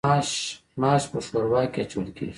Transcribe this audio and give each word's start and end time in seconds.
ماش 0.81 1.03
په 1.11 1.17
ښوروا 1.25 1.61
کې 1.71 1.79
اچول 1.83 2.07
کیږي. 2.17 2.29